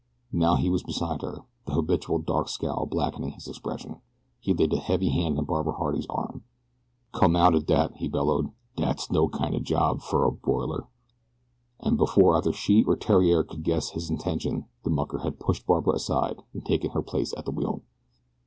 Now 0.33 0.55
he 0.55 0.67
was 0.67 0.81
beside 0.81 1.21
her. 1.21 1.45
The 1.67 1.73
habitual 1.75 2.17
dark 2.23 2.49
scowl 2.49 2.87
blackened 2.87 3.35
his 3.35 3.47
expression. 3.47 3.97
He 4.39 4.51
laid 4.51 4.73
a 4.73 4.77
heavy 4.79 5.09
hand 5.09 5.37
on 5.37 5.45
Barbara 5.45 5.73
Harding's 5.73 6.07
arm. 6.09 6.43
"Come 7.11 7.35
out 7.35 7.53
o' 7.53 7.59
dat," 7.59 7.97
he 7.97 8.07
bellowed. 8.07 8.49
"Dat's 8.75 9.11
no 9.11 9.29
kind 9.29 9.53
o' 9.53 9.59
job 9.59 10.01
fer 10.01 10.23
a 10.25 10.31
broiler." 10.31 10.87
And 11.79 11.99
before 11.99 12.35
either 12.35 12.51
she 12.51 12.83
or 12.83 12.95
Theriere 12.97 13.43
could 13.43 13.61
guess 13.61 13.89
his 13.91 14.09
intention 14.09 14.65
the 14.81 14.89
mucker 14.89 15.19
had 15.19 15.39
pushed 15.39 15.67
Barbara 15.67 15.93
aside 15.97 16.41
and 16.51 16.65
taken 16.65 16.89
her 16.89 17.03
place 17.03 17.35
at 17.37 17.45
the 17.45 17.51
wheel. 17.51 17.83